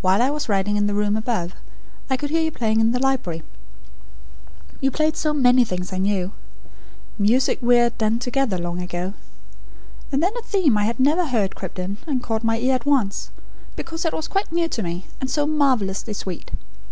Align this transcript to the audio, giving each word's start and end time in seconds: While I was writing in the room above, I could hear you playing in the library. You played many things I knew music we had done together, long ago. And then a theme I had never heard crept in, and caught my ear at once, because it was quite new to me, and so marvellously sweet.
While 0.00 0.20
I 0.20 0.30
was 0.30 0.48
writing 0.48 0.76
in 0.76 0.88
the 0.88 0.94
room 0.94 1.16
above, 1.16 1.54
I 2.10 2.16
could 2.16 2.30
hear 2.30 2.42
you 2.42 2.50
playing 2.50 2.80
in 2.80 2.90
the 2.90 2.98
library. 2.98 3.44
You 4.80 4.90
played 4.90 5.16
many 5.32 5.64
things 5.64 5.92
I 5.92 5.98
knew 5.98 6.32
music 7.20 7.60
we 7.62 7.76
had 7.76 7.96
done 7.96 8.18
together, 8.18 8.58
long 8.58 8.82
ago. 8.82 9.14
And 10.10 10.20
then 10.20 10.32
a 10.36 10.42
theme 10.42 10.76
I 10.76 10.86
had 10.86 10.98
never 10.98 11.26
heard 11.28 11.54
crept 11.54 11.78
in, 11.78 11.98
and 12.04 12.20
caught 12.20 12.42
my 12.42 12.58
ear 12.58 12.74
at 12.74 12.84
once, 12.84 13.30
because 13.76 14.04
it 14.04 14.12
was 14.12 14.26
quite 14.26 14.50
new 14.50 14.66
to 14.68 14.82
me, 14.82 15.06
and 15.20 15.30
so 15.30 15.46
marvellously 15.46 16.14
sweet. 16.14 16.50